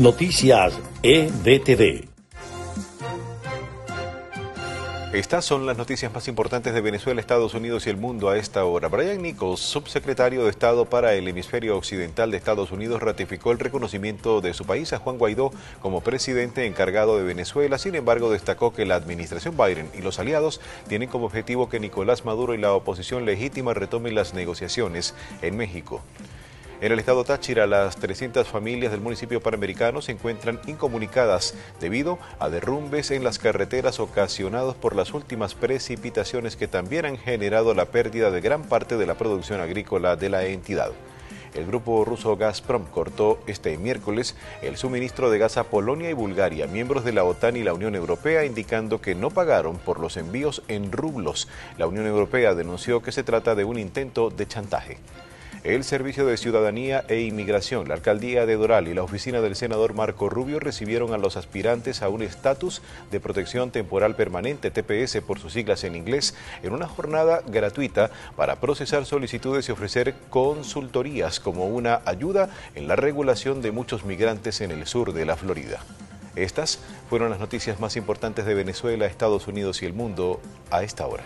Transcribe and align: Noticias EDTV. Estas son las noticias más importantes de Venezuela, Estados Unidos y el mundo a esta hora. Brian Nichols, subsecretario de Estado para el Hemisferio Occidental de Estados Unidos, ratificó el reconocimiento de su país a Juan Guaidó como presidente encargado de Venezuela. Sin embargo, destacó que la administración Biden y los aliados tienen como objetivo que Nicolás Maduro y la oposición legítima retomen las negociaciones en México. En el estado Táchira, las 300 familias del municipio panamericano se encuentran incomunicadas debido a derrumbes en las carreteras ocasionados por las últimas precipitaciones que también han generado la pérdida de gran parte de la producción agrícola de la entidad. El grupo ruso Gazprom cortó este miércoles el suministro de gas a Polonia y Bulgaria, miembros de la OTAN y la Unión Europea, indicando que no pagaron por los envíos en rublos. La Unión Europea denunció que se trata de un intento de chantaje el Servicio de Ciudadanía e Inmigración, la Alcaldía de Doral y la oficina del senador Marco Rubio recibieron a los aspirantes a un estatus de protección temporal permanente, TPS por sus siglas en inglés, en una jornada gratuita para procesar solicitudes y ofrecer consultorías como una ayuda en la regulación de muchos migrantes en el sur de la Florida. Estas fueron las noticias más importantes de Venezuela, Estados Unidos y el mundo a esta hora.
Noticias 0.00 0.72
EDTV. 1.02 2.08
Estas 5.12 5.44
son 5.44 5.66
las 5.66 5.76
noticias 5.76 6.10
más 6.10 6.26
importantes 6.26 6.72
de 6.72 6.80
Venezuela, 6.80 7.20
Estados 7.20 7.52
Unidos 7.52 7.86
y 7.86 7.90
el 7.90 7.98
mundo 7.98 8.30
a 8.30 8.38
esta 8.38 8.64
hora. 8.64 8.88
Brian 8.88 9.20
Nichols, 9.20 9.60
subsecretario 9.60 10.44
de 10.44 10.48
Estado 10.48 10.86
para 10.86 11.12
el 11.12 11.28
Hemisferio 11.28 11.76
Occidental 11.76 12.30
de 12.30 12.38
Estados 12.38 12.72
Unidos, 12.72 13.02
ratificó 13.02 13.52
el 13.52 13.58
reconocimiento 13.58 14.40
de 14.40 14.54
su 14.54 14.64
país 14.64 14.90
a 14.94 15.00
Juan 15.00 15.18
Guaidó 15.18 15.50
como 15.82 16.00
presidente 16.00 16.64
encargado 16.64 17.18
de 17.18 17.24
Venezuela. 17.24 17.76
Sin 17.76 17.94
embargo, 17.94 18.30
destacó 18.30 18.72
que 18.72 18.86
la 18.86 18.94
administración 18.94 19.54
Biden 19.54 19.90
y 19.92 20.00
los 20.00 20.18
aliados 20.18 20.62
tienen 20.88 21.10
como 21.10 21.26
objetivo 21.26 21.68
que 21.68 21.78
Nicolás 21.78 22.24
Maduro 22.24 22.54
y 22.54 22.58
la 22.58 22.72
oposición 22.72 23.26
legítima 23.26 23.74
retomen 23.74 24.14
las 24.14 24.32
negociaciones 24.32 25.14
en 25.42 25.58
México. 25.58 26.00
En 26.80 26.92
el 26.92 26.98
estado 26.98 27.24
Táchira, 27.24 27.66
las 27.66 27.96
300 27.96 28.48
familias 28.48 28.90
del 28.90 29.02
municipio 29.02 29.42
panamericano 29.42 30.00
se 30.00 30.12
encuentran 30.12 30.58
incomunicadas 30.66 31.54
debido 31.78 32.18
a 32.38 32.48
derrumbes 32.48 33.10
en 33.10 33.22
las 33.22 33.38
carreteras 33.38 34.00
ocasionados 34.00 34.76
por 34.76 34.96
las 34.96 35.12
últimas 35.12 35.54
precipitaciones 35.54 36.56
que 36.56 36.68
también 36.68 37.04
han 37.04 37.18
generado 37.18 37.74
la 37.74 37.84
pérdida 37.84 38.30
de 38.30 38.40
gran 38.40 38.62
parte 38.62 38.96
de 38.96 39.04
la 39.04 39.18
producción 39.18 39.60
agrícola 39.60 40.16
de 40.16 40.30
la 40.30 40.46
entidad. 40.46 40.92
El 41.52 41.66
grupo 41.66 42.02
ruso 42.06 42.38
Gazprom 42.38 42.86
cortó 42.86 43.40
este 43.46 43.76
miércoles 43.76 44.34
el 44.62 44.78
suministro 44.78 45.30
de 45.30 45.36
gas 45.36 45.58
a 45.58 45.64
Polonia 45.64 46.08
y 46.08 46.14
Bulgaria, 46.14 46.66
miembros 46.66 47.04
de 47.04 47.12
la 47.12 47.24
OTAN 47.24 47.58
y 47.58 47.62
la 47.62 47.74
Unión 47.74 47.94
Europea, 47.94 48.46
indicando 48.46 49.02
que 49.02 49.14
no 49.14 49.28
pagaron 49.28 49.76
por 49.76 50.00
los 50.00 50.16
envíos 50.16 50.62
en 50.68 50.92
rublos. 50.92 51.46
La 51.76 51.86
Unión 51.86 52.06
Europea 52.06 52.54
denunció 52.54 53.02
que 53.02 53.12
se 53.12 53.22
trata 53.22 53.54
de 53.54 53.64
un 53.64 53.78
intento 53.78 54.30
de 54.30 54.46
chantaje 54.46 54.96
el 55.62 55.84
Servicio 55.84 56.24
de 56.24 56.38
Ciudadanía 56.38 57.04
e 57.08 57.20
Inmigración, 57.20 57.86
la 57.86 57.94
Alcaldía 57.94 58.46
de 58.46 58.56
Doral 58.56 58.88
y 58.88 58.94
la 58.94 59.02
oficina 59.02 59.42
del 59.42 59.56
senador 59.56 59.92
Marco 59.92 60.30
Rubio 60.30 60.58
recibieron 60.58 61.12
a 61.12 61.18
los 61.18 61.36
aspirantes 61.36 62.00
a 62.00 62.08
un 62.08 62.22
estatus 62.22 62.80
de 63.10 63.20
protección 63.20 63.70
temporal 63.70 64.16
permanente, 64.16 64.70
TPS 64.70 65.20
por 65.20 65.38
sus 65.38 65.52
siglas 65.52 65.84
en 65.84 65.96
inglés, 65.96 66.34
en 66.62 66.72
una 66.72 66.88
jornada 66.88 67.42
gratuita 67.46 68.10
para 68.36 68.56
procesar 68.56 69.04
solicitudes 69.04 69.68
y 69.68 69.72
ofrecer 69.72 70.14
consultorías 70.30 71.40
como 71.40 71.66
una 71.66 72.00
ayuda 72.06 72.48
en 72.74 72.88
la 72.88 72.96
regulación 72.96 73.60
de 73.60 73.70
muchos 73.70 74.06
migrantes 74.06 74.62
en 74.62 74.70
el 74.70 74.86
sur 74.86 75.12
de 75.12 75.26
la 75.26 75.36
Florida. 75.36 75.80
Estas 76.36 76.78
fueron 77.10 77.28
las 77.28 77.40
noticias 77.40 77.80
más 77.80 77.96
importantes 77.96 78.46
de 78.46 78.54
Venezuela, 78.54 79.04
Estados 79.04 79.46
Unidos 79.46 79.82
y 79.82 79.86
el 79.86 79.92
mundo 79.92 80.40
a 80.70 80.82
esta 80.82 81.06
hora. 81.06 81.24